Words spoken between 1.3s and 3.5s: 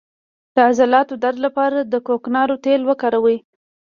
لپاره د کوکنارو تېل وکاروئ